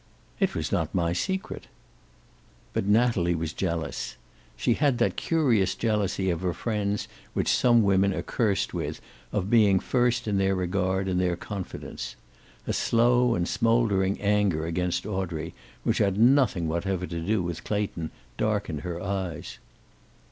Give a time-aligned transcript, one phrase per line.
[0.39, 1.67] "It was not my secret."
[2.73, 4.15] But Natalie was jealous.
[4.57, 8.99] She had that curious jealousy of her friends which some women are cursed with,
[9.31, 12.15] of being first in their regard and their confidence.
[12.65, 15.53] A slow and smoldering anger against Audrey,
[15.83, 19.59] which had nothing whatever to do with Clayton, darkened her eyes.